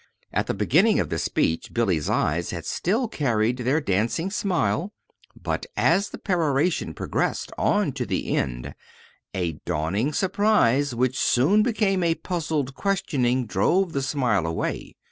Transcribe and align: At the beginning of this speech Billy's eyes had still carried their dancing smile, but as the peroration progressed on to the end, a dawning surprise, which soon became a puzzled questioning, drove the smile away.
At 0.33 0.47
the 0.47 0.55
beginning 0.55 0.99
of 0.99 1.09
this 1.09 1.21
speech 1.21 1.75
Billy's 1.75 2.09
eyes 2.09 2.49
had 2.49 2.65
still 2.65 3.07
carried 3.07 3.57
their 3.57 3.79
dancing 3.79 4.31
smile, 4.31 4.93
but 5.39 5.67
as 5.77 6.09
the 6.09 6.17
peroration 6.17 6.95
progressed 6.95 7.51
on 7.55 7.91
to 7.91 8.07
the 8.07 8.35
end, 8.35 8.73
a 9.35 9.59
dawning 9.63 10.11
surprise, 10.11 10.95
which 10.95 11.19
soon 11.19 11.61
became 11.61 12.01
a 12.03 12.15
puzzled 12.15 12.73
questioning, 12.73 13.45
drove 13.45 13.93
the 13.93 14.01
smile 14.01 14.47
away. 14.47 14.95